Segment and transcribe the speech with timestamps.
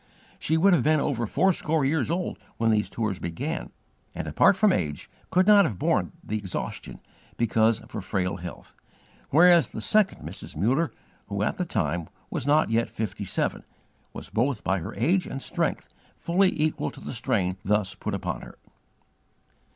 [0.39, 3.69] She would have been over fourscore years old when these tours began,
[4.15, 6.99] and, apart from age, could not have borne the exhaustion,
[7.37, 8.73] because of her frail health;
[9.29, 10.55] whereas the second Mrs.
[10.55, 10.91] Muller,
[11.27, 13.63] who, at the time, was not yet fifty seven,
[14.11, 15.87] was both by her age and strength
[16.17, 18.57] fully equal to the strain thus put upon her.